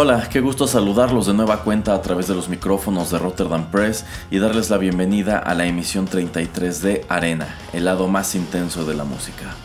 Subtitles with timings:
[0.00, 4.04] Hola, qué gusto saludarlos de nueva cuenta a través de los micrófonos de Rotterdam Press
[4.30, 8.94] y darles la bienvenida a la emisión 33 de Arena, el lado más intenso de
[8.94, 9.56] la música.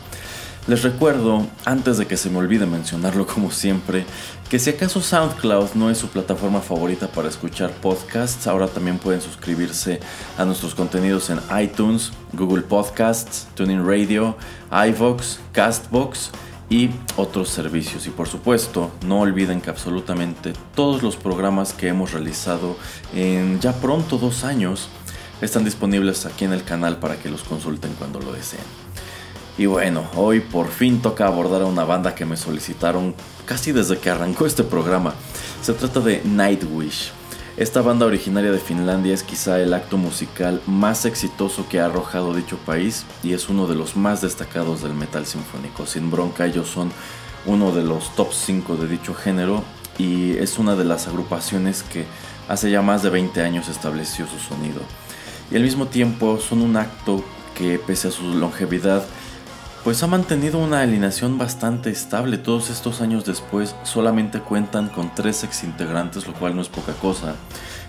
[0.65, 4.07] Les recuerdo, antes de que se me olvide mencionarlo como siempre,
[4.49, 9.21] que si acaso SoundCloud no es su plataforma favorita para escuchar podcasts, ahora también pueden
[9.21, 9.99] suscribirse
[10.35, 14.35] a nuestros contenidos en iTunes, Google Podcasts, TuneIn Radio,
[14.71, 16.31] iVox, Castbox
[16.73, 18.07] y otros servicios.
[18.07, 22.75] Y por supuesto, no olviden que absolutamente todos los programas que hemos realizado
[23.13, 24.89] en ya pronto dos años
[25.39, 28.63] están disponibles aquí en el canal para que los consulten cuando lo deseen.
[29.55, 33.13] Y bueno, hoy por fin toca abordar a una banda que me solicitaron
[33.45, 35.13] casi desde que arrancó este programa.
[35.61, 37.11] Se trata de Nightwish.
[37.55, 42.33] Esta banda originaria de Finlandia es quizá el acto musical más exitoso que ha arrojado
[42.33, 45.85] dicho país y es uno de los más destacados del metal sinfónico.
[45.85, 46.91] Sin bronca, ellos son
[47.45, 49.63] uno de los top 5 de dicho género
[49.99, 52.05] y es una de las agrupaciones que
[52.47, 54.81] hace ya más de 20 años estableció su sonido.
[55.51, 57.23] Y al mismo tiempo son un acto
[57.53, 59.05] que pese a su longevidad
[59.83, 62.37] pues ha mantenido una alineación bastante estable.
[62.37, 66.93] Todos estos años después solamente cuentan con tres ex integrantes, lo cual no es poca
[66.93, 67.35] cosa.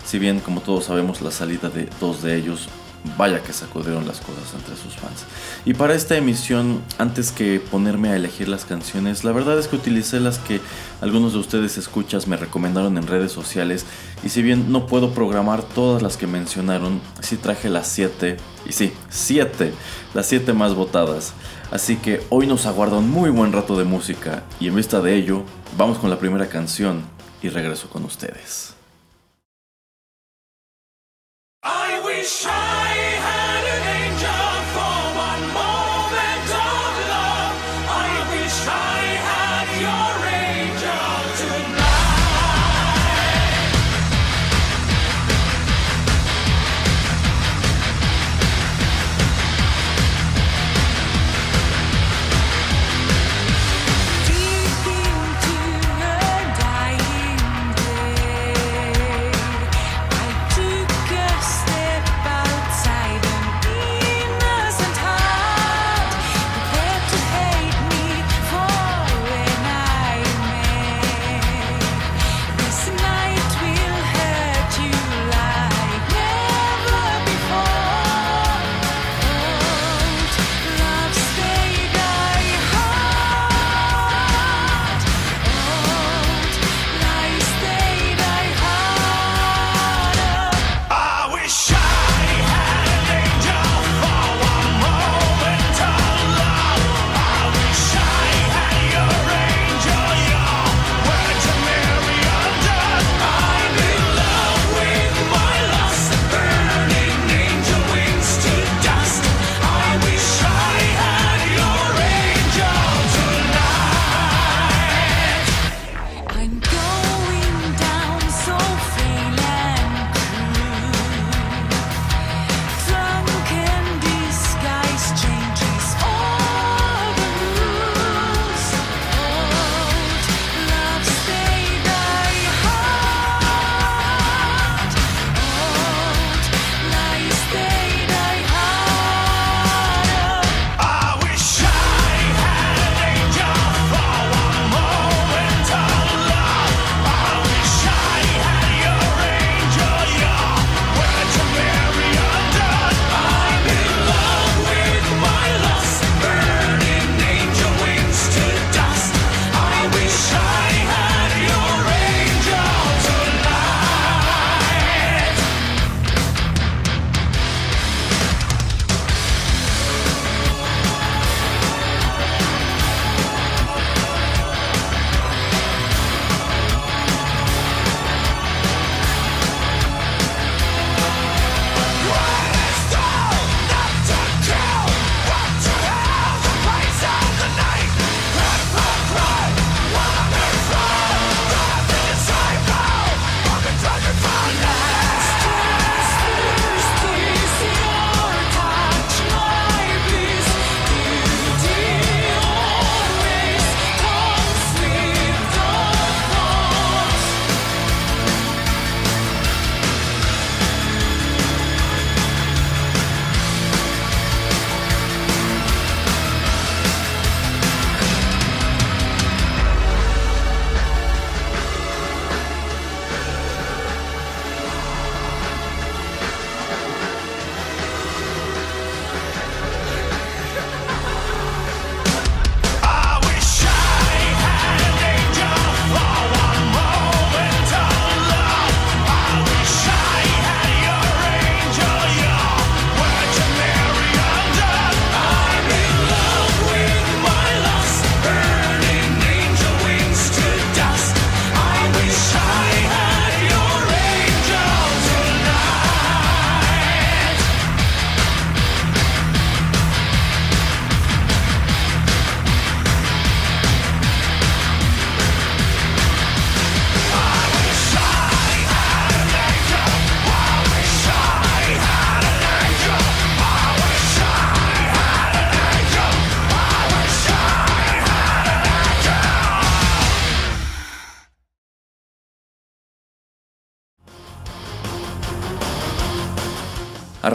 [0.04, 2.68] Si bien, como todos sabemos, la salida de dos de ellos,
[3.16, 5.24] vaya que sacudieron las cosas entre sus fans.
[5.64, 9.76] Y para esta emisión, antes que ponerme a elegir las canciones, la verdad es que
[9.76, 10.60] utilicé las que
[11.00, 13.86] algunos de ustedes escuchas me recomendaron en redes sociales.
[14.24, 18.72] Y si bien no puedo programar todas las que mencionaron, sí traje las siete, y
[18.72, 19.72] sí, siete,
[20.14, 21.34] las siete más votadas.
[21.74, 25.16] Así que hoy nos aguarda un muy buen rato de música y en vista de
[25.16, 25.42] ello,
[25.76, 27.02] vamos con la primera canción
[27.42, 28.73] y regreso con ustedes.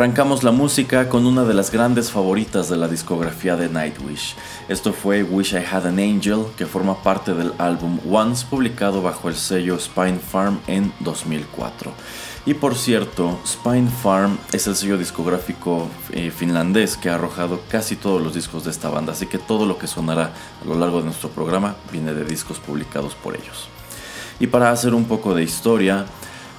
[0.09, 4.35] Arrancamos la música con una de las grandes favoritas de la discografía de Nightwish.
[4.67, 9.29] Esto fue Wish I Had an Angel, que forma parte del álbum Once, publicado bajo
[9.29, 11.93] el sello Spine Farm en 2004.
[12.47, 17.95] Y por cierto, Spine Farm es el sello discográfico eh, finlandés que ha arrojado casi
[17.95, 20.33] todos los discos de esta banda, así que todo lo que sonará
[20.63, 23.69] a lo largo de nuestro programa viene de discos publicados por ellos.
[24.39, 26.07] Y para hacer un poco de historia,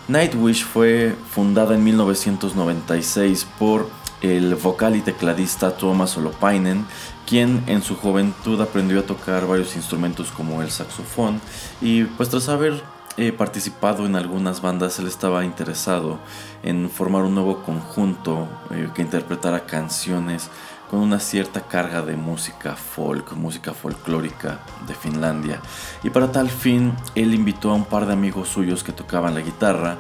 [0.09, 3.89] Nightwish fue fundada en 1996 por
[4.23, 6.87] el vocal y tecladista Thomas Olopainen,
[7.27, 11.41] quien en su juventud aprendió a tocar varios instrumentos como el saxofón
[11.81, 12.83] y pues tras haber
[13.17, 16.19] eh, participado en algunas bandas él estaba interesado
[16.63, 20.49] en formar un nuevo conjunto eh, que interpretara canciones
[20.91, 24.59] con una cierta carga de música folk, música folclórica
[24.89, 25.61] de Finlandia.
[26.03, 29.41] Y para tal fin, él invitó a un par de amigos suyos que tocaban la
[29.41, 29.99] guitarra,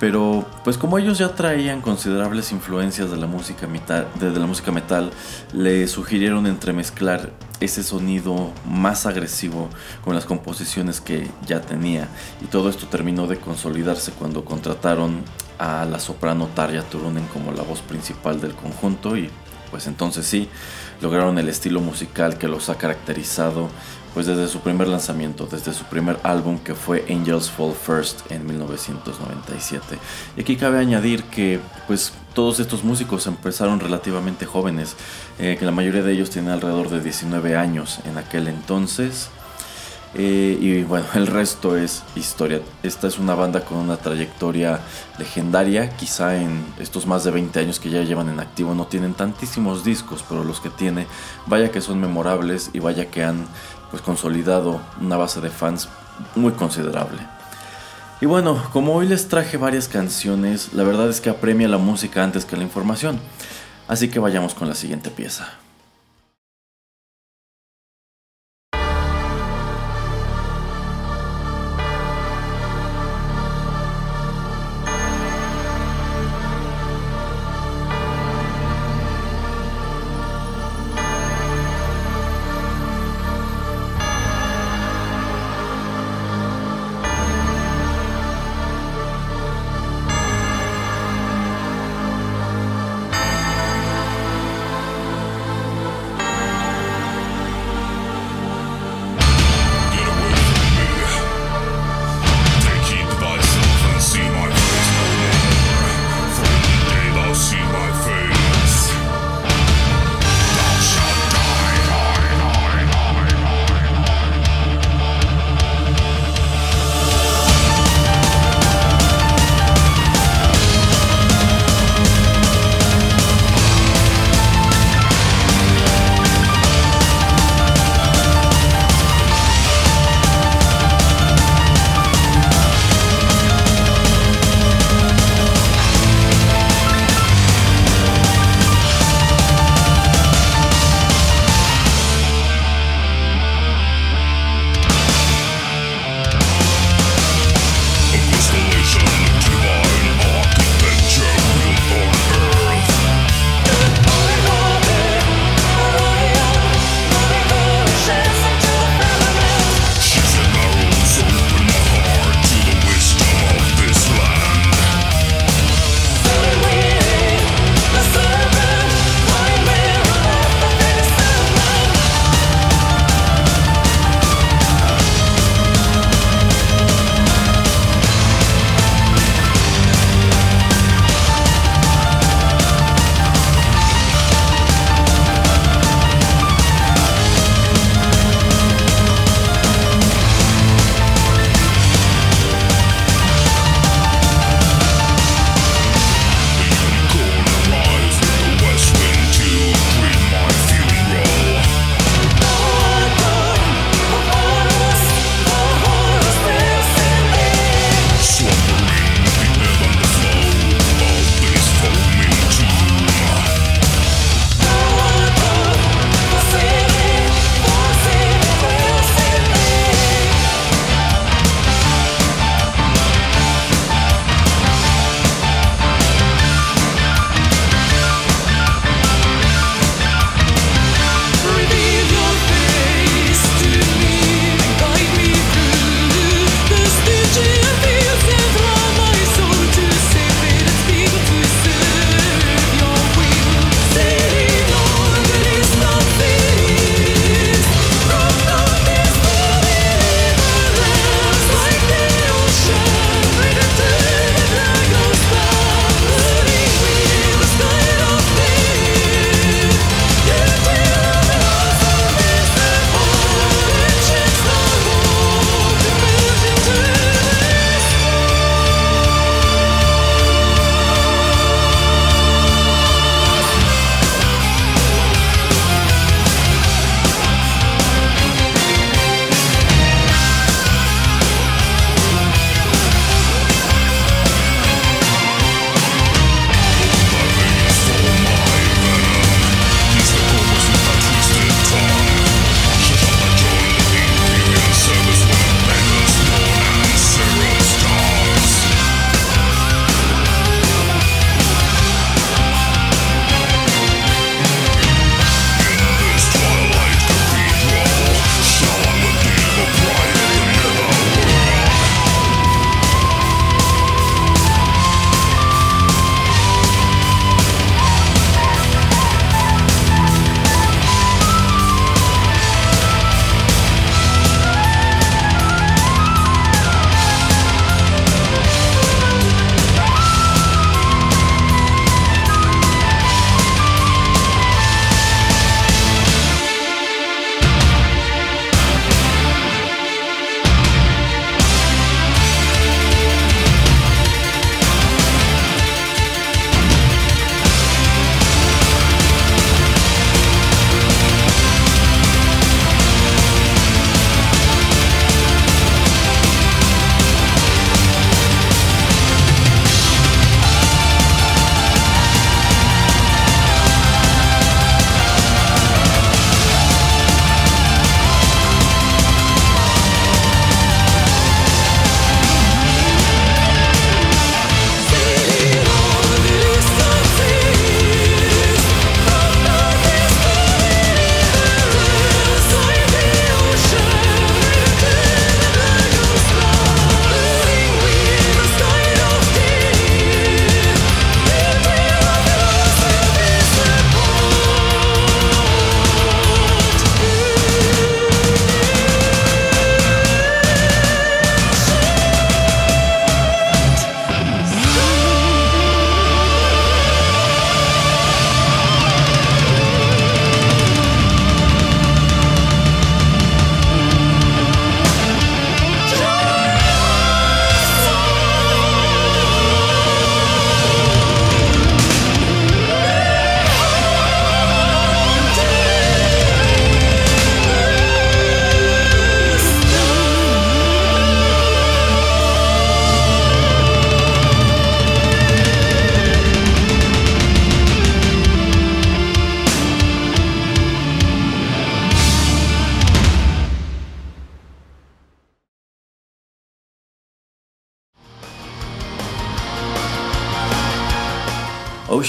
[0.00, 4.72] pero pues como ellos ya traían considerables influencias de la música metal, de, la música
[4.72, 5.12] metal
[5.52, 7.30] le sugirieron entremezclar
[7.60, 9.68] ese sonido más agresivo
[10.02, 12.08] con las composiciones que ya tenía.
[12.40, 15.22] Y todo esto terminó de consolidarse cuando contrataron
[15.60, 19.30] a la soprano Tarja Turunen como la voz principal del conjunto y
[19.72, 20.48] pues entonces sí,
[21.00, 23.70] lograron el estilo musical que los ha caracterizado
[24.14, 28.46] pues desde su primer lanzamiento, desde su primer álbum que fue Angels Fall First en
[28.46, 29.98] 1997.
[30.36, 34.96] Y aquí cabe añadir que pues todos estos músicos empezaron relativamente jóvenes,
[35.38, 39.30] eh, que la mayoría de ellos tienen alrededor de 19 años en aquel entonces.
[40.14, 42.60] Eh, y bueno, el resto es historia.
[42.82, 44.80] Esta es una banda con una trayectoria
[45.18, 45.96] legendaria.
[45.96, 49.84] Quizá en estos más de 20 años que ya llevan en activo no tienen tantísimos
[49.84, 51.06] discos, pero los que tiene,
[51.46, 53.46] vaya que son memorables y vaya que han
[53.90, 55.88] pues consolidado una base de fans
[56.34, 57.20] muy considerable.
[58.20, 62.22] Y bueno, como hoy les traje varias canciones, la verdad es que apremia la música
[62.22, 63.18] antes que la información.
[63.88, 65.54] Así que vayamos con la siguiente pieza.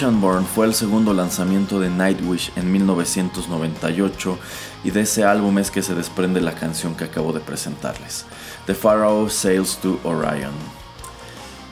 [0.04, 4.38] Fue el segundo lanzamiento de Nightwish en 1998
[4.84, 8.26] y de ese álbum es que se desprende la canción que acabo de presentarles,
[8.66, 10.52] The Pharaoh Sails to Orion.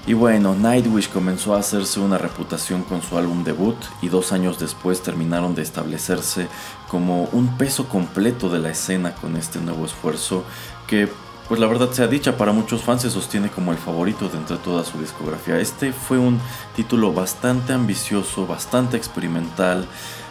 [0.08, 4.58] Y bueno, Nightwish comenzó a hacerse una reputación con su álbum debut y dos años
[4.58, 6.48] después terminaron de establecerse
[6.88, 10.46] como un peso completo de la escena con este nuevo esfuerzo
[10.88, 11.10] que
[11.51, 14.55] pues la verdad sea dicha, para muchos fans se sostiene como el favorito de entre
[14.55, 15.60] toda su discografía.
[15.60, 16.39] Este fue un
[16.77, 19.86] título bastante ambicioso, bastante experimental,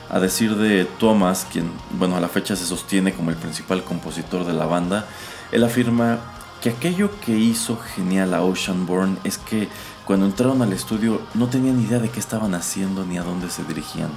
[0.09, 4.47] a decir de Thomas, quien bueno a la fecha se sostiene como el principal compositor
[4.47, 5.05] de la banda,
[5.53, 6.21] él afirma
[6.63, 9.69] que aquello que hizo genial a Oceanborn es que
[10.07, 13.63] cuando entraron al estudio no tenían idea de qué estaban haciendo ni a dónde se
[13.65, 14.09] dirigían.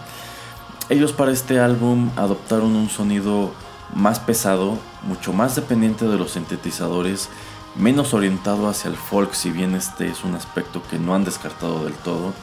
[0.88, 3.52] Ellos para este álbum adoptaron un sonido
[3.96, 7.30] más pesado, mucho más dependiente de los sintetizadores,
[7.76, 11.84] menos orientado hacia el folk, si bien este es un aspecto que no han descartado
[11.84, 12.34] del todo.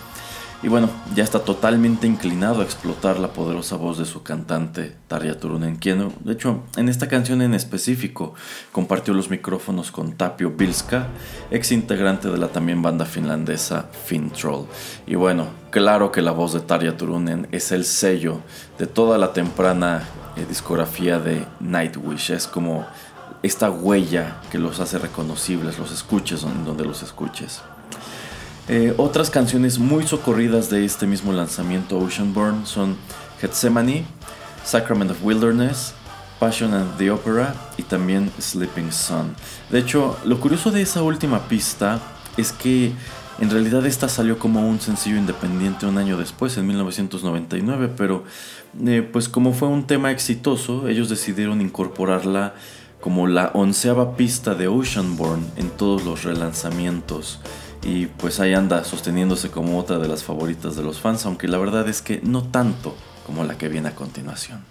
[0.62, 5.38] Y bueno, ya está totalmente inclinado a explotar la poderosa voz de su cantante Tarja
[5.38, 8.34] Turunen, quien de hecho en esta canción en específico
[8.70, 11.06] compartió los micrófonos con Tapio Bilska,
[11.50, 14.66] ex integrante de la también banda finlandesa Fintroll.
[15.06, 18.40] Y bueno, claro que la voz de Tarja Turunen es el sello
[18.78, 20.02] de toda la temprana
[20.36, 22.32] eh, discografía de Nightwish.
[22.32, 22.86] Es como
[23.42, 27.62] esta huella que los hace reconocibles, los escuches donde los escuches.
[28.72, 32.96] Eh, otras canciones muy socorridas de este mismo lanzamiento Oceanborn son
[33.40, 34.04] Gethsemane,
[34.64, 35.92] Sacrament of Wilderness,
[36.38, 39.34] Passion and the Opera y también Sleeping Sun.
[39.70, 41.98] De hecho, lo curioso de esa última pista
[42.36, 42.92] es que
[43.40, 48.22] en realidad esta salió como un sencillo independiente un año después, en 1999, pero
[48.86, 52.54] eh, pues como fue un tema exitoso, ellos decidieron incorporarla
[53.00, 57.40] como la onceava pista de Oceanborn en todos los relanzamientos.
[57.82, 61.58] Y pues ahí anda sosteniéndose como otra de las favoritas de los fans, aunque la
[61.58, 62.94] verdad es que no tanto
[63.26, 64.62] como la que viene a continuación.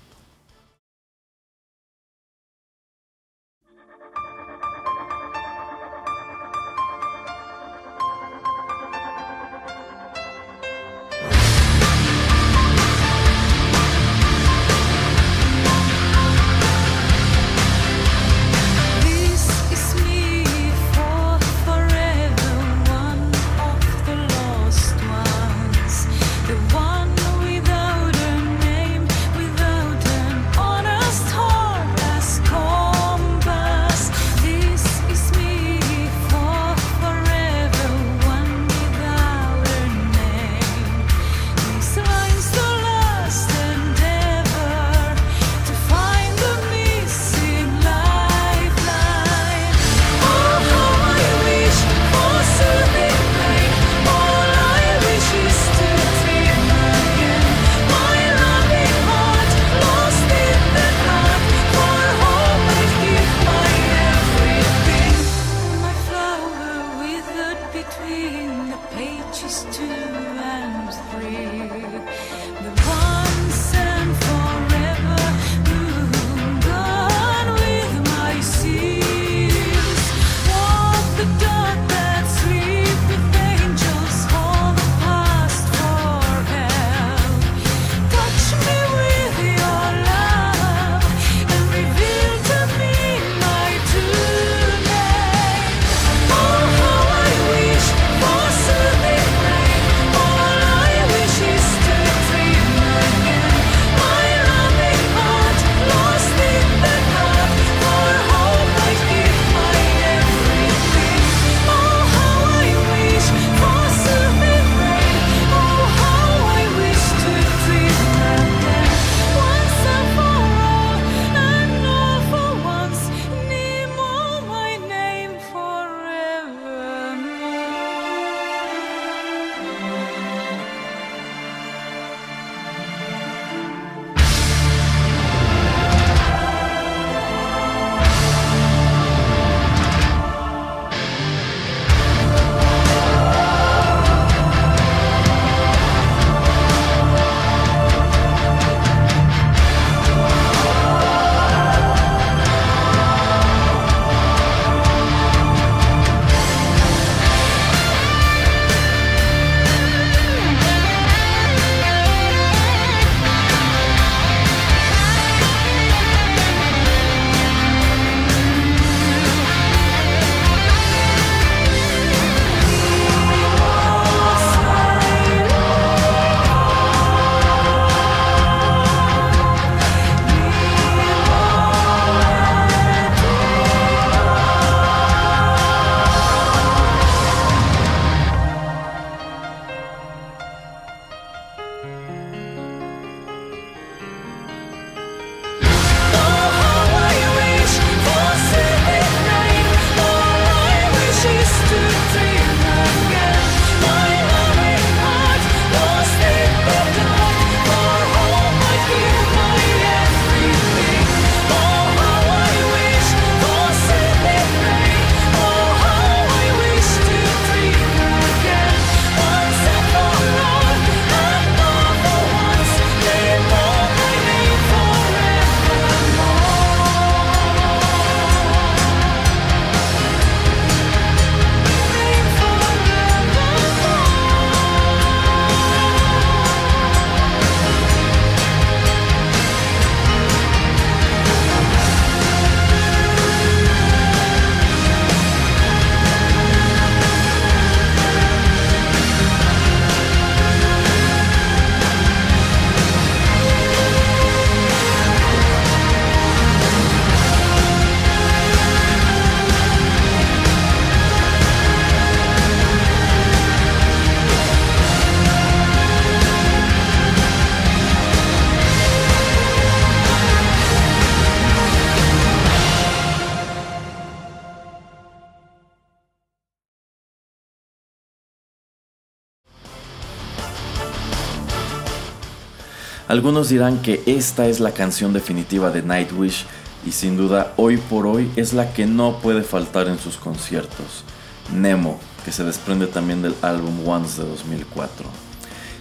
[283.09, 286.45] Algunos dirán que esta es la canción definitiva de Nightwish
[286.85, 291.03] y sin duda hoy por hoy es la que no puede faltar en sus conciertos.
[291.51, 295.07] Nemo, que se desprende también del álbum Once de 2004.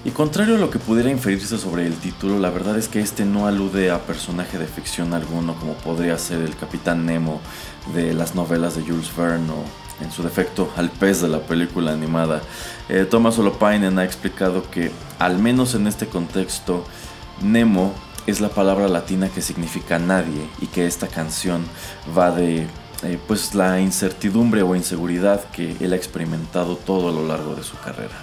[0.07, 3.27] Y contrario a lo que pudiera inferirse sobre el título, la verdad es que este
[3.27, 7.43] no alude a personaje de ficción alguno como podría ser el Capitán Nemo
[7.93, 9.65] de las novelas de Jules Verne o
[10.03, 12.41] en su defecto al pez de la película animada.
[12.89, 16.87] Eh, Thomas Olopainen ha explicado que, al menos en este contexto,
[17.43, 17.93] Nemo
[18.27, 21.65] es la palabra latina que significa nadie y que esta canción
[22.17, 22.67] va de
[23.03, 27.63] eh, pues la incertidumbre o inseguridad que él ha experimentado todo a lo largo de
[27.63, 28.17] su carrera.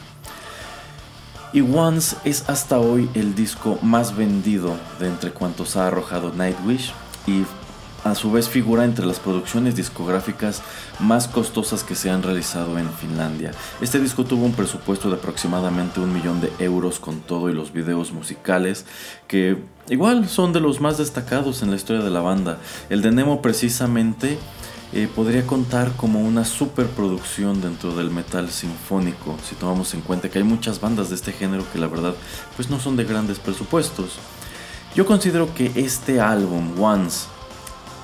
[1.54, 6.91] Y Once es hasta hoy el disco más vendido de entre cuantos ha arrojado Nightwish
[7.25, 7.43] y
[8.05, 10.61] a su vez figura entre las producciones discográficas
[10.99, 13.51] más costosas que se han realizado en Finlandia.
[13.81, 17.73] Este disco tuvo un presupuesto de aproximadamente un millón de euros con todo y los
[17.73, 18.85] videos musicales,
[19.27, 19.57] que
[19.89, 22.59] igual son de los más destacados en la historia de la banda.
[22.91, 24.37] El de Nemo precisamente
[24.93, 30.37] eh, podría contar como una superproducción dentro del metal sinfónico, si tomamos en cuenta que
[30.37, 32.13] hay muchas bandas de este género que la verdad
[32.55, 34.19] pues no son de grandes presupuestos.
[34.93, 37.27] Yo considero que este álbum, Once,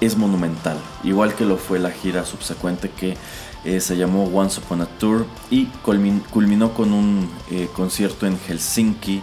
[0.02, 3.16] es monumental, igual que lo fue la gira subsecuente que
[3.64, 9.22] eh, se llamó Once Upon a Tour y culminó con un eh, concierto en Helsinki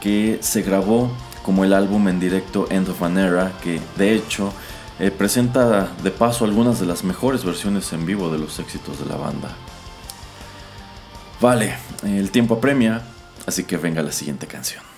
[0.00, 1.10] que se grabó
[1.42, 4.52] como el álbum en directo End of an Era, que de hecho
[5.00, 9.06] eh, presenta de paso algunas de las mejores versiones en vivo de los éxitos de
[9.06, 9.56] la banda.
[11.40, 13.02] Vale, el tiempo apremia,
[13.46, 14.89] así que venga la siguiente canción.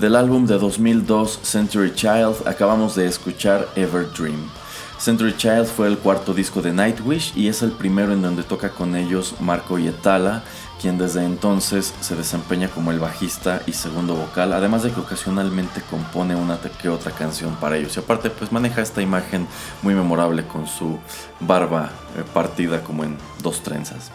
[0.00, 4.48] Del álbum de 2002 Century Child acabamos de escuchar Ever Dream.
[4.96, 8.70] Century Child fue el cuarto disco de Nightwish y es el primero en donde toca
[8.70, 10.44] con ellos Marco Yetala,
[10.80, 15.82] quien desde entonces se desempeña como el bajista y segundo vocal, además de que ocasionalmente
[15.90, 17.96] compone una que otra canción para ellos.
[17.96, 19.48] Y aparte pues maneja esta imagen
[19.82, 21.00] muy memorable con su
[21.40, 24.12] barba eh, partida como en dos trenzas.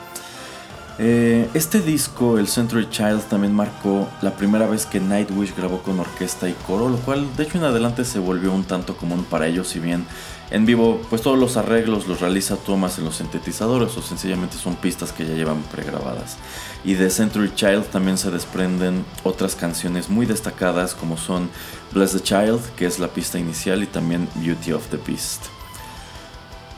[0.99, 5.99] Eh, este disco, el Century Child, también marcó la primera vez que Nightwish grabó con
[5.99, 9.47] orquesta y coro, lo cual de hecho en adelante se volvió un tanto común para
[9.47, 10.05] ellos, si bien
[10.51, 14.75] en vivo pues todos los arreglos los realiza Thomas en los sintetizadores o sencillamente son
[14.75, 16.37] pistas que ya llevan pregrabadas.
[16.83, 21.49] Y de Century Child también se desprenden otras canciones muy destacadas como son
[21.91, 25.45] Bless the Child, que es la pista inicial, y también Beauty of the Beast.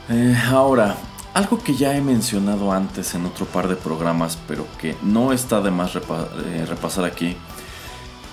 [0.08, 0.96] Eh, ahora,
[1.36, 5.60] algo que ya he mencionado antes en otro par de programas, pero que no está
[5.60, 7.36] de más eh, repasar aquí,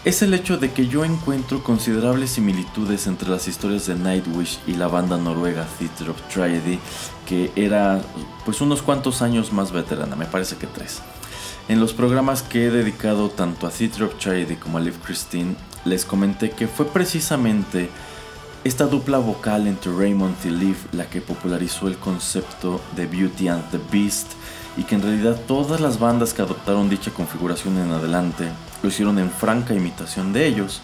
[0.05, 4.75] es el hecho de que yo encuentro considerables similitudes entre las historias de Nightwish y
[4.75, 6.79] la banda noruega Theater of Tragedy,
[7.27, 8.01] que era
[8.45, 11.01] pues unos cuantos años más veterana, me parece que tres.
[11.67, 15.57] En los programas que he dedicado tanto a Theater of Tragedy como a Liv Christine,
[15.83, 17.89] les comenté que fue precisamente
[18.63, 23.69] esta dupla vocal entre Raymond y Liv la que popularizó el concepto de Beauty and
[23.71, 24.31] the Beast
[24.77, 28.49] y que en realidad todas las bandas que adoptaron dicha configuración en adelante
[28.81, 30.81] lo hicieron en franca imitación de ellos.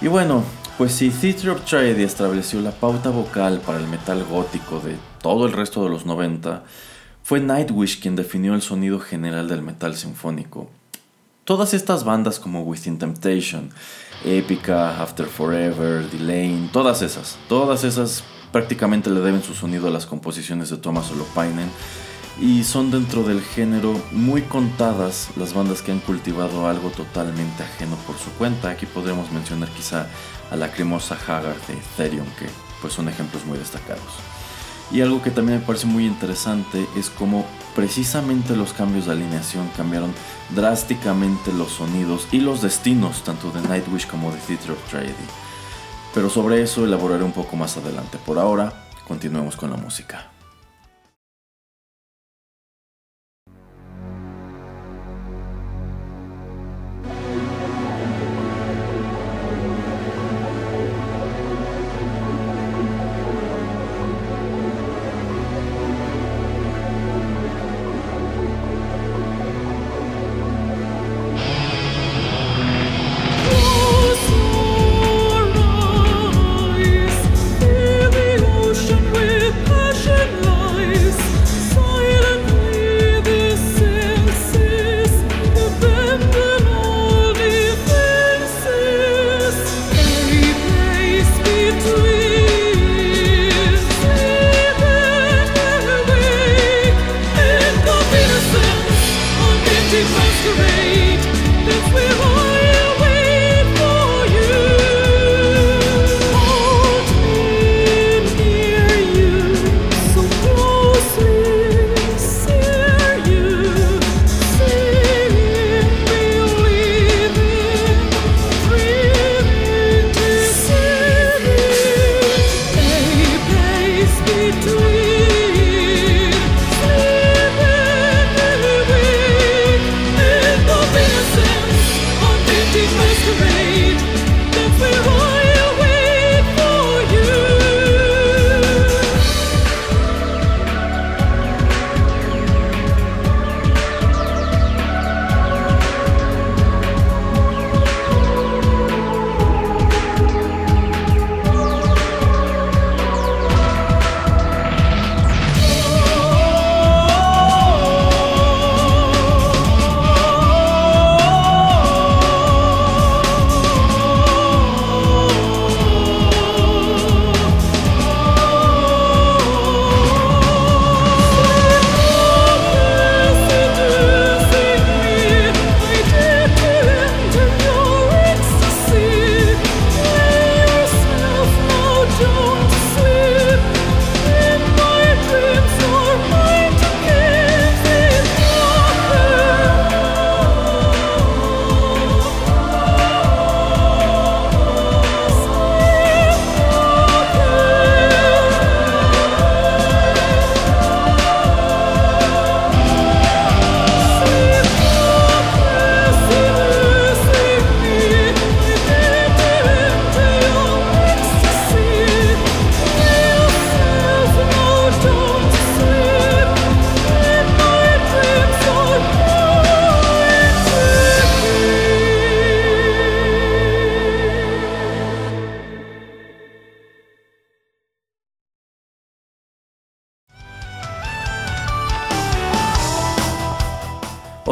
[0.00, 0.44] Y bueno,
[0.78, 5.46] pues si Theatre of Tragedy estableció la pauta vocal para el metal gótico de todo
[5.46, 6.62] el resto de los 90,
[7.24, 10.70] fue Nightwish quien definió el sonido general del metal sinfónico.
[11.44, 13.68] Todas estas bandas como Within Temptation,
[14.24, 20.06] Epica, After Forever, Delane, todas esas, todas esas prácticamente le deben su sonido a las
[20.06, 21.68] composiciones de Thomas Olopainen
[22.40, 27.96] y son dentro del género muy contadas las bandas que han cultivado algo totalmente ajeno
[28.06, 28.70] por su cuenta.
[28.70, 30.06] Aquí podríamos mencionar quizá
[30.50, 32.46] a la cremosa Haggard de Ethereum, que
[32.80, 34.33] pues son ejemplos muy destacados.
[34.94, 39.68] Y algo que también me parece muy interesante es cómo precisamente los cambios de alineación
[39.76, 40.14] cambiaron
[40.50, 45.26] drásticamente los sonidos y los destinos tanto de Nightwish como de Theatre of Tragedy.
[46.14, 48.18] Pero sobre eso elaboraré un poco más adelante.
[48.24, 48.72] Por ahora,
[49.08, 50.33] continuemos con la música.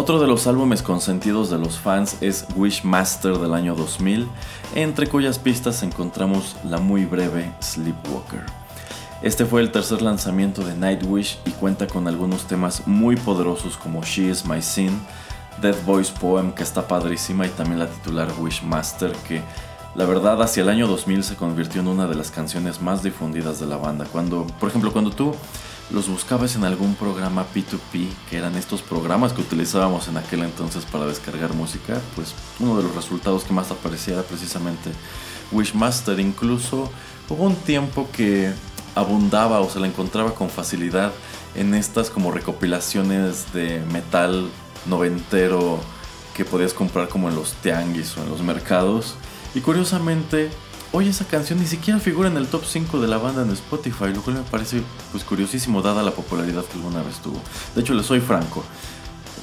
[0.02, 4.26] Otro de los álbumes consentidos de los fans es Wishmaster del año 2000,
[4.74, 8.44] entre cuyas pistas encontramos la muy breve Sleepwalker.
[9.22, 14.02] Este fue el tercer lanzamiento de Nightwish y cuenta con algunos temas muy poderosos como
[14.02, 14.90] She Is My Sin,
[15.60, 19.40] Dead Boys Poem que está padrísima y también la titular Wishmaster que
[19.94, 23.60] la verdad hacia el año 2000 se convirtió en una de las canciones más difundidas
[23.60, 24.04] de la banda.
[24.10, 25.32] Cuando, por ejemplo, cuando tú
[25.92, 30.84] los buscabas en algún programa P2P, que eran estos programas que utilizábamos en aquel entonces
[30.86, 34.90] para descargar música, pues uno de los resultados que más aparecía era precisamente
[35.52, 36.18] Wishmaster.
[36.18, 36.90] Incluso
[37.28, 38.52] hubo un tiempo que
[38.94, 41.12] abundaba o se la encontraba con facilidad
[41.54, 44.48] en estas como recopilaciones de metal
[44.86, 45.78] noventero
[46.34, 49.16] que podías comprar como en los tianguis o en los mercados.
[49.54, 50.50] Y curiosamente,
[50.92, 54.12] hoy esa canción ni siquiera figura en el top 5 de la banda en Spotify,
[54.14, 57.40] lo cual me parece pues curiosísimo dada la popularidad que alguna vez tuvo.
[57.74, 58.62] De hecho, le soy franco.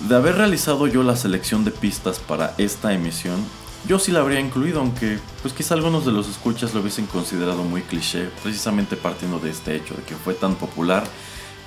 [0.08, 3.44] De haber realizado yo la selección de pistas para esta emisión,
[3.88, 7.64] yo sí la habría incluido, aunque pues quizá algunos de los escuchas lo hubiesen considerado
[7.64, 11.04] muy cliché, precisamente partiendo de este hecho, de que fue tan popular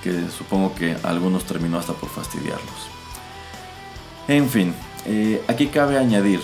[0.03, 2.89] que supongo que a algunos terminó hasta por fastidiarlos.
[4.29, 4.75] En fin,
[5.07, 6.41] eh, aquí cabe añadir,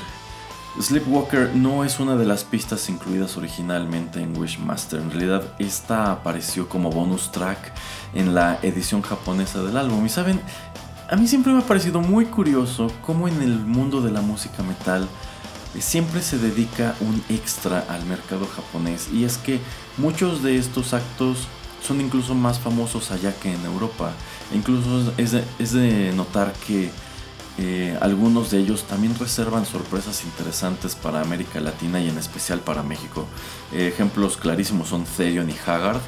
[0.80, 6.68] Sleepwalker no es una de las pistas incluidas originalmente en Wishmaster, en realidad esta apareció
[6.68, 7.72] como bonus track
[8.14, 10.06] en la edición japonesa del álbum.
[10.06, 10.40] Y saben,
[11.10, 14.62] a mí siempre me ha parecido muy curioso cómo en el mundo de la música
[14.62, 15.08] metal
[15.80, 19.08] siempre se dedica un extra al mercado japonés.
[19.12, 19.60] Y es que
[19.96, 21.48] muchos de estos actos
[21.86, 24.12] son incluso más famosos allá que en Europa.
[24.54, 26.90] incluso es de, notar que
[27.58, 32.84] eh, algunos de ellos también reservan sorpresas interesantes para América Latina y en especial para
[32.84, 33.26] México.
[33.72, 36.00] ejemplos clarísimos son Therion y Haggard,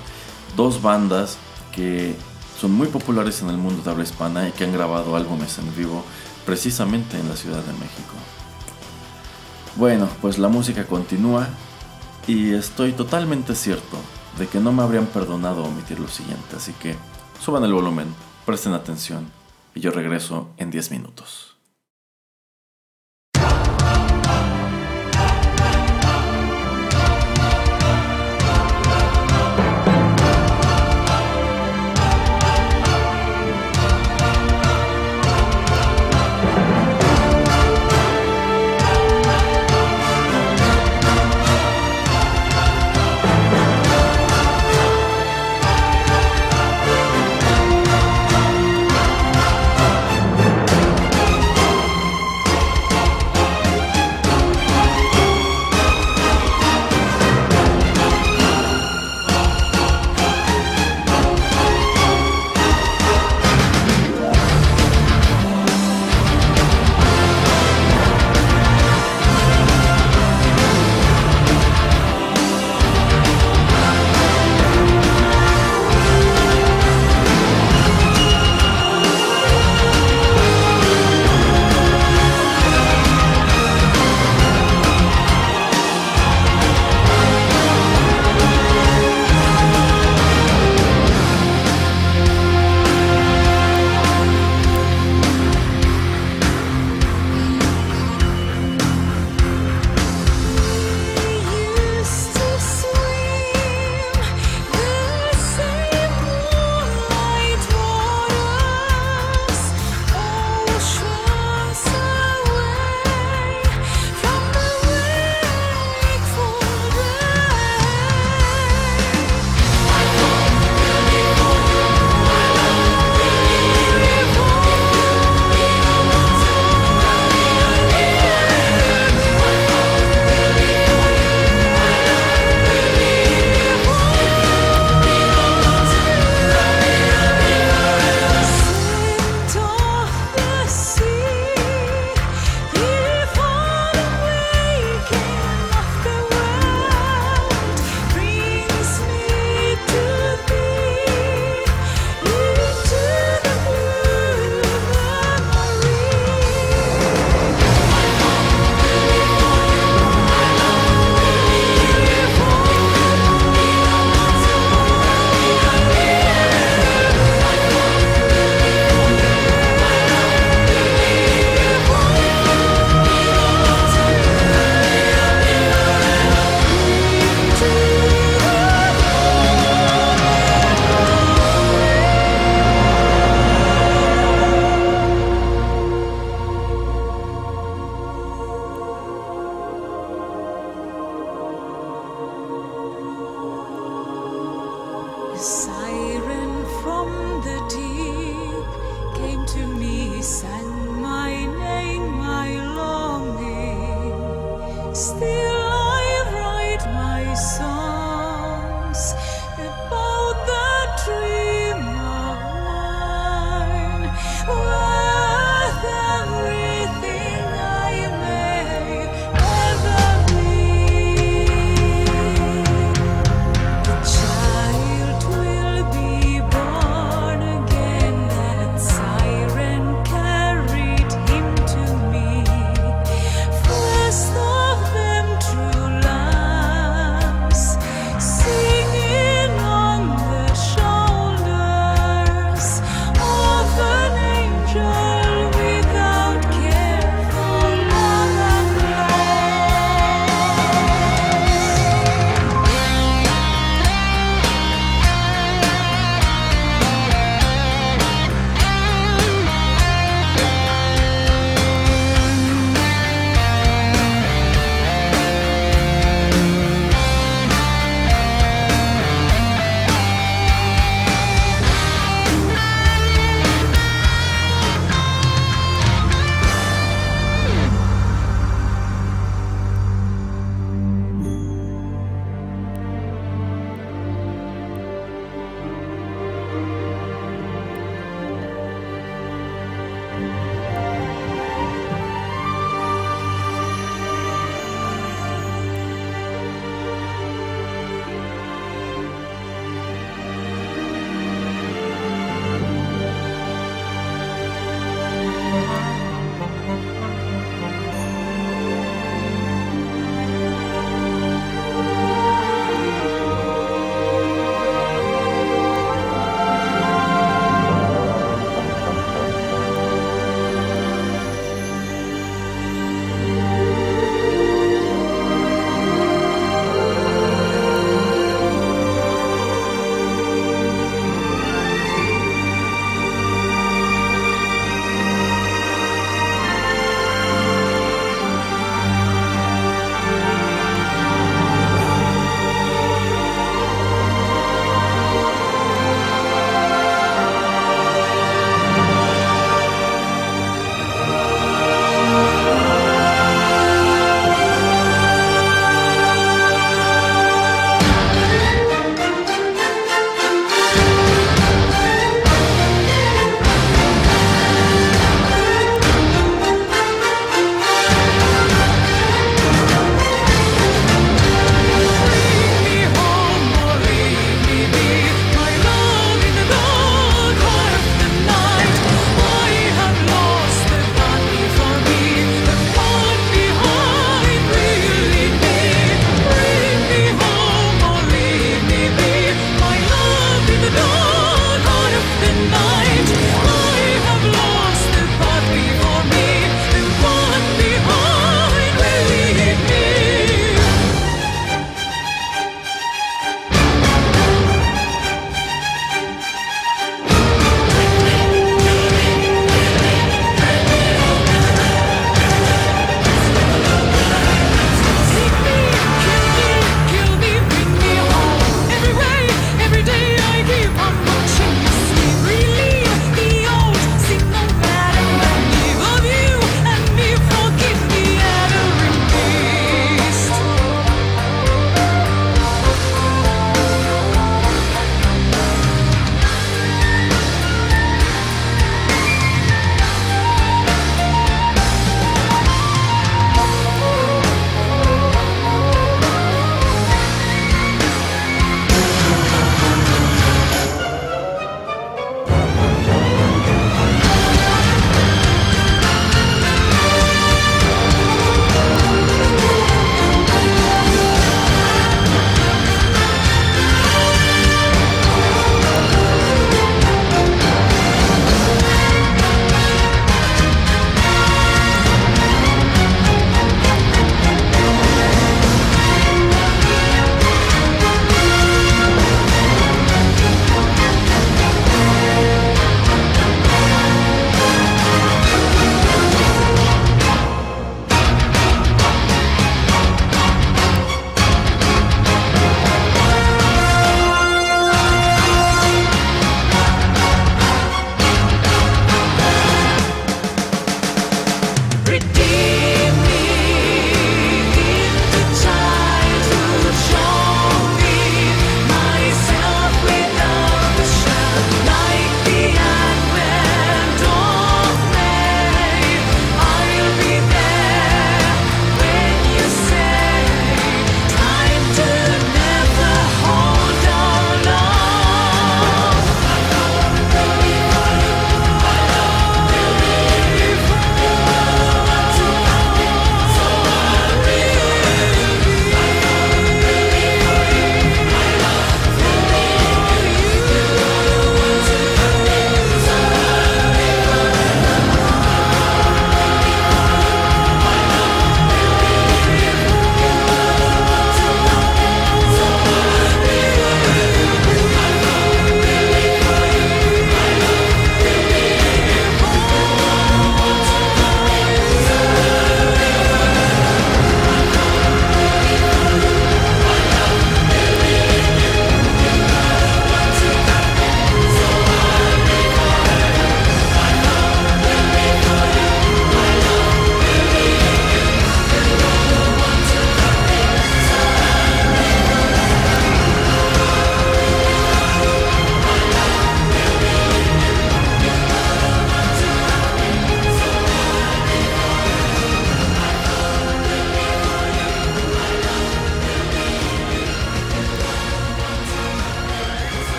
[0.56, 1.38] dos bandas
[1.72, 2.14] que
[2.60, 5.74] son muy populares en el mundo de habla hispana y que han grabado álbumes en
[5.74, 6.04] vivo
[6.46, 8.14] precisamente en la Ciudad de México.
[9.74, 11.48] Bueno, pues la música continúa
[12.28, 13.96] y estoy totalmente cierto
[14.38, 16.94] de que no me habrían perdonado omitir lo siguiente, así que
[17.40, 18.14] suban el volumen,
[18.46, 19.39] presten atención
[19.74, 21.49] y yo regreso en 10 minutos.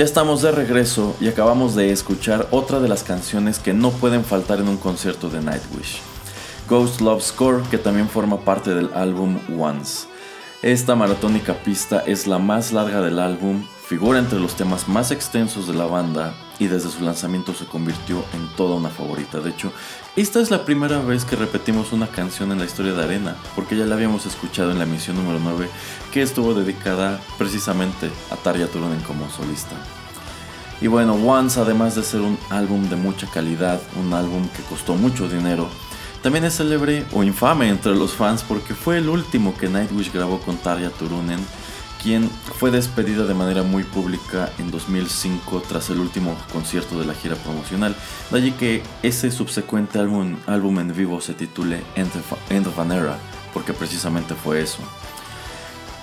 [0.00, 4.24] Ya estamos de regreso y acabamos de escuchar otra de las canciones que no pueden
[4.24, 6.00] faltar en un concierto de Nightwish.
[6.70, 10.06] Ghost Love Score, que también forma parte del álbum Once.
[10.62, 15.66] Esta maratónica pista es la más larga del álbum, figura entre los temas más extensos
[15.66, 19.40] de la banda y desde su lanzamiento se convirtió en toda una favorita.
[19.40, 19.72] De hecho,
[20.14, 23.76] esta es la primera vez que repetimos una canción en la historia de Arena, porque
[23.76, 25.68] ya la habíamos escuchado en la emisión número 9,
[26.12, 29.74] que estuvo dedicada precisamente a Tarja Turunen como solista.
[30.80, 34.94] Y bueno, Once, además de ser un álbum de mucha calidad, un álbum que costó
[34.94, 35.68] mucho dinero,
[36.22, 40.38] también es célebre o infame entre los fans porque fue el último que Nightwish grabó
[40.38, 41.40] con Tarja Turunen
[42.02, 47.14] quien fue despedida de manera muy pública en 2005 tras el último concierto de la
[47.14, 47.94] gira promocional,
[48.30, 53.18] de allí que ese subsecuente álbum, álbum en vivo se titule End of an Era,
[53.52, 54.78] porque precisamente fue eso.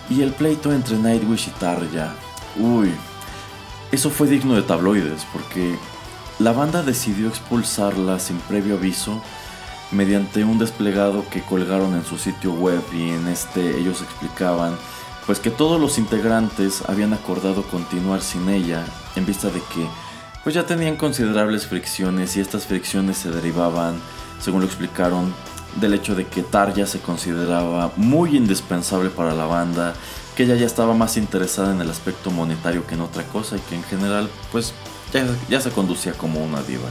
[0.10, 2.14] Y el pleito entre Nightwish y Tarja,
[2.58, 2.92] uy,
[3.92, 5.78] eso fue digno de tabloides, porque
[6.40, 9.22] la banda decidió expulsarla sin previo aviso
[9.92, 14.76] mediante un desplegado que colgaron en su sitio web y en este ellos explicaban
[15.28, 18.86] pues que todos los integrantes habían acordado continuar sin ella
[19.18, 19.86] en vista de que
[20.44, 24.00] pues ya tenían considerables fricciones y estas fricciones se derivaban,
[24.40, 25.34] según lo explicaron,
[25.76, 29.94] del hecho de que Tarja se consideraba muy indispensable para la banda,
[30.38, 33.60] que ella ya estaba más interesada en el aspecto monetario que en otra cosa y
[33.60, 34.74] que en general pues
[35.12, 36.88] ya, ya se conducía como una diva.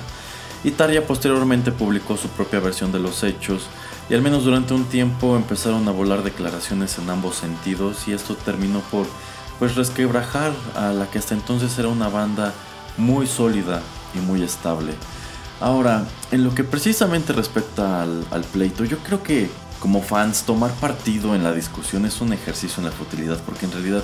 [0.63, 3.69] Y Tarja posteriormente publicó su propia versión de los hechos,
[4.09, 8.37] y al menos durante un tiempo empezaron a volar declaraciones en ambos sentidos y esto
[8.37, 9.07] terminó por
[9.59, 12.53] pues resquebrajar a la que hasta entonces era una banda
[12.97, 13.83] muy sólida
[14.15, 14.93] y muy estable.
[15.61, 19.51] Ahora, en lo que precisamente respecta al, al pleito, yo creo que
[19.81, 23.73] como fans tomar partido en la discusión es un ejercicio en la futilidad porque en
[23.73, 24.03] realidad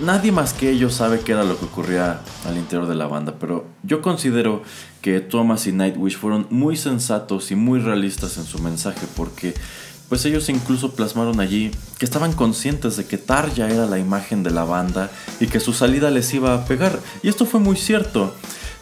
[0.00, 3.34] nadie más que ellos sabe qué era lo que ocurría al interior de la banda,
[3.38, 4.62] pero yo considero
[5.00, 9.54] que Thomas y Nightwish fueron muy sensatos y muy realistas en su mensaje porque
[10.08, 14.50] pues ellos incluso plasmaron allí que estaban conscientes de que Tarja era la imagen de
[14.50, 17.00] la banda y que su salida les iba a pegar.
[17.22, 18.32] Y esto fue muy cierto.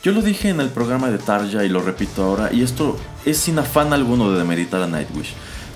[0.02, 3.38] Yo lo dije en el programa de Tarja y lo repito ahora, y esto es
[3.38, 5.34] sin afán alguno de demeritar a Nightwish.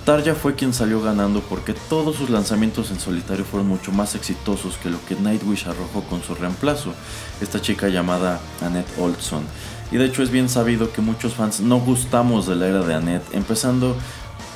[0.09, 4.75] Tarja fue quien salió ganando porque todos sus lanzamientos en solitario fueron mucho más exitosos
[4.77, 6.95] que lo que Nightwish arrojó con su reemplazo,
[7.41, 9.43] esta chica llamada Annette Olson.
[9.91, 12.95] Y de hecho es bien sabido que muchos fans no gustamos de la era de
[12.95, 13.95] Annette, empezando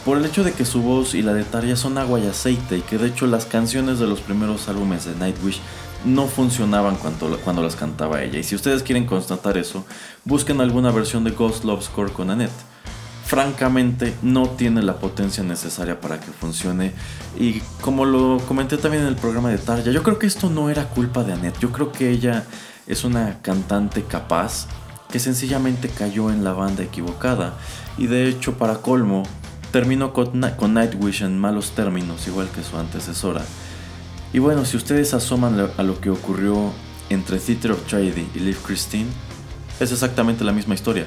[0.03, 2.77] por el hecho de que su voz y la de Tarja son agua y aceite
[2.77, 5.59] y que de hecho las canciones de los primeros álbumes de Nightwish
[6.03, 8.39] no funcionaban cuando, cuando las cantaba ella.
[8.39, 9.85] Y si ustedes quieren constatar eso,
[10.25, 12.72] busquen alguna versión de Ghost Love Score con Annette
[13.23, 16.93] francamente no tiene la potencia necesaria para que funcione.
[17.39, 20.69] Y como lo comenté también en el programa de Tarja, yo creo que esto no
[20.69, 21.59] era culpa de Annette.
[21.59, 22.43] Yo creo que ella
[22.85, 24.67] es una cantante capaz
[25.09, 27.53] que sencillamente cayó en la banda equivocada.
[27.97, 29.23] Y de hecho, para colmo,
[29.71, 33.43] terminó con, Nightwish en malos términos, igual que su antecesora.
[34.33, 36.71] Y bueno, si ustedes asoman a lo que ocurrió
[37.09, 39.07] entre Theater of Tragedy y Liv Christine,
[39.79, 41.05] es exactamente la misma historia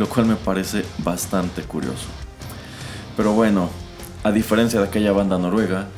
[0.00, 2.06] lo cual me parece bastante curioso.
[3.18, 3.68] Pero bueno,
[4.24, 5.88] a diferencia de aquella banda noruega,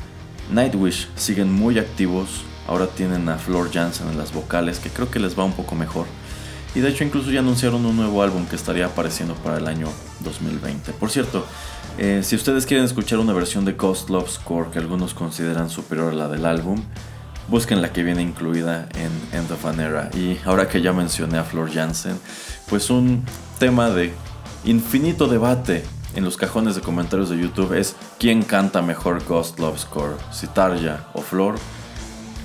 [0.50, 5.20] Nightwish siguen muy activos, ahora tienen a Flor Jansen en las vocales, que creo que
[5.20, 6.06] les va un poco mejor.
[6.74, 9.86] Y de hecho incluso ya anunciaron un nuevo álbum que estaría apareciendo para el año
[10.24, 10.94] 2020.
[10.94, 11.46] Por cierto,
[11.96, 16.12] eh, si ustedes quieren escuchar una versión de Ghost Love Score que algunos consideran superior
[16.12, 16.82] a la del álbum,
[17.48, 20.10] busquen la que viene incluida en End of an Era.
[20.14, 22.18] Y ahora que ya mencioné a Flor Jansen,
[22.72, 23.22] pues un
[23.58, 24.14] tema de
[24.64, 29.78] infinito debate en los cajones de comentarios de YouTube es quién canta mejor Ghost Love
[29.78, 31.56] Score, si Tarja o Flor.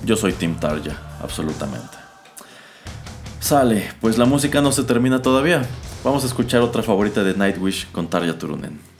[0.03, 1.95] Yo soy Team Tarja, absolutamente.
[3.39, 5.65] Sale, pues la música no se termina todavía.
[6.03, 8.96] Vamos a escuchar otra favorita de Nightwish con Tarja Turunen.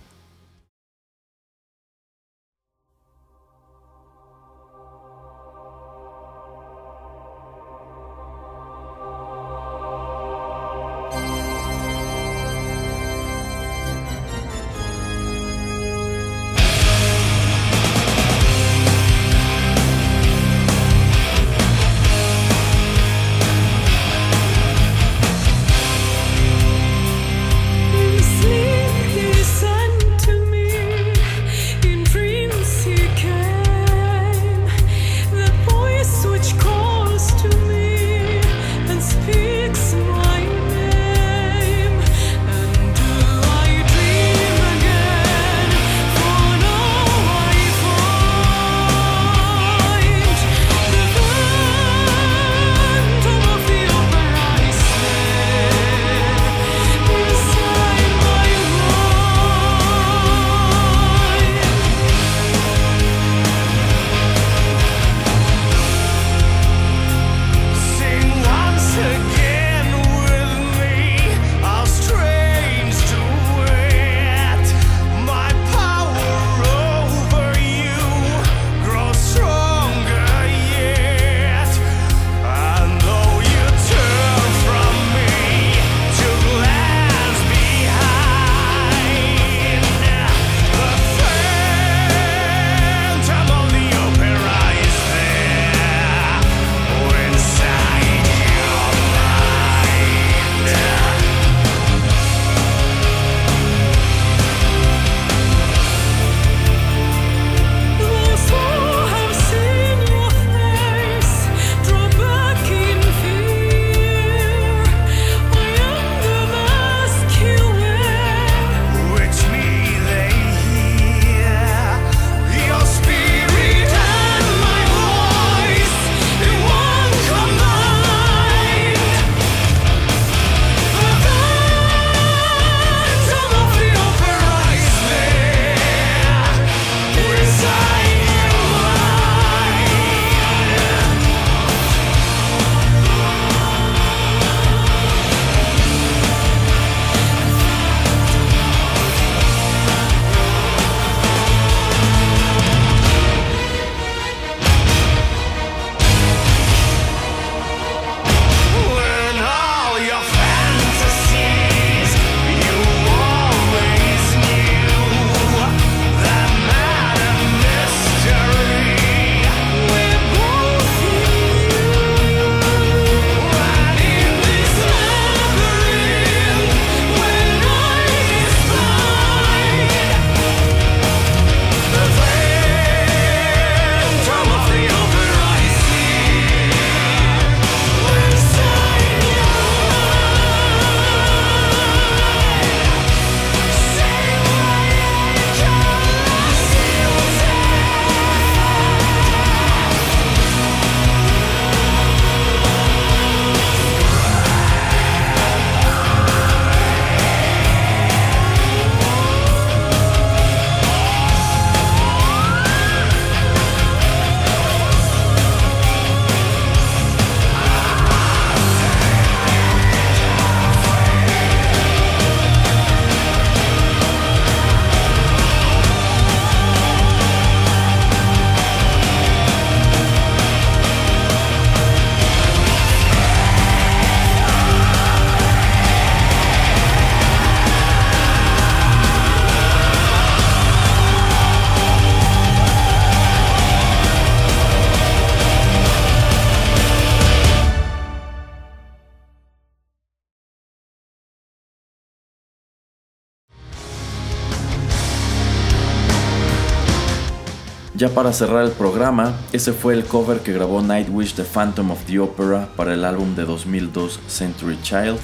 [258.08, 262.06] Ya para cerrar el programa, ese fue el cover que grabó Nightwish The Phantom of
[262.06, 265.18] the Opera para el álbum de 2002 Century Child.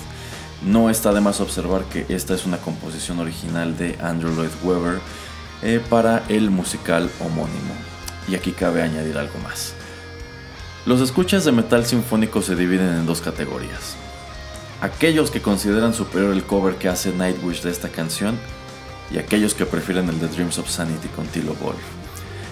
[0.66, 5.00] No está de más observar que esta es una composición original de Andrew Lloyd Webber
[5.62, 7.74] eh, para el musical homónimo.
[8.28, 9.76] Y aquí cabe añadir algo más.
[10.86, 13.96] Los escuchas de metal sinfónico se dividen en dos categorías.
[14.82, 18.38] Aquellos que consideran superior el cover que hace Nightwish de esta canción
[19.10, 22.03] y aquellos que prefieren el de Dreams of Sanity con Tilo Wolf.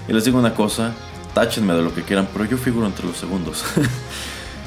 [0.07, 0.93] Y les digo una cosa,
[1.33, 3.63] táchenme de lo que quieran, pero yo figuro entre los segundos.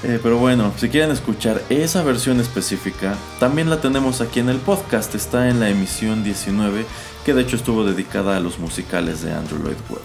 [0.06, 4.58] Eh, pero bueno, si quieren escuchar esa versión específica, también la tenemos aquí en el
[4.58, 6.84] podcast, está en la emisión 19,
[7.24, 10.04] que de hecho estuvo dedicada a los musicales de Andrew Lloyd Webber.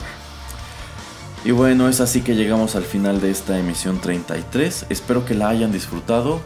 [1.44, 5.50] Y bueno, es así que llegamos al final de esta emisión 33, espero que la
[5.50, 6.40] hayan disfrutado.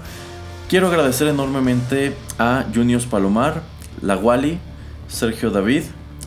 [0.67, 3.61] Quiero agradecer enormemente a Junius Palomar,
[4.01, 4.57] La Wally,
[5.07, 5.83] Sergio David,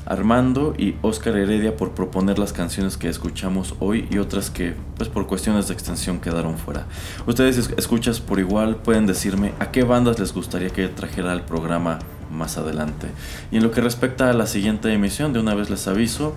[0.07, 5.09] Armando y Oscar Heredia por proponer las canciones que escuchamos hoy y otras que pues
[5.09, 6.87] por cuestiones de extensión quedaron fuera.
[7.27, 11.99] Ustedes escuchas por igual pueden decirme a qué bandas les gustaría que trajera al programa
[12.31, 13.09] más adelante.
[13.51, 16.35] Y en lo que respecta a la siguiente emisión, de una vez les aviso,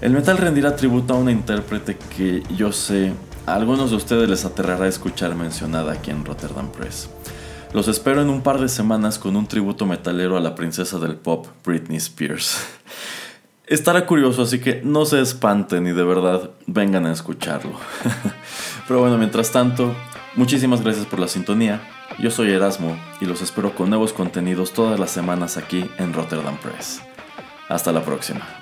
[0.00, 3.12] el metal rendirá tributo a una intérprete que yo sé
[3.46, 7.08] a algunos de ustedes les aterrará escuchar mencionada aquí en Rotterdam Press.
[7.72, 11.16] Los espero en un par de semanas con un tributo metalero a la princesa del
[11.16, 12.66] pop, Britney Spears.
[13.66, 17.72] Estará curioso, así que no se espanten y de verdad vengan a escucharlo.
[18.88, 19.94] Pero bueno, mientras tanto,
[20.36, 21.80] muchísimas gracias por la sintonía.
[22.18, 26.58] Yo soy Erasmo y los espero con nuevos contenidos todas las semanas aquí en Rotterdam
[26.58, 27.00] Press.
[27.70, 28.61] Hasta la próxima.